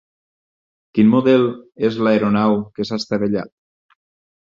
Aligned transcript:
Quin 0.99 1.11
model 1.17 1.45
és 1.91 2.01
l'aeronau 2.07 2.59
que 2.79 2.91
s'ha 2.91 3.01
estavellat? 3.07 3.57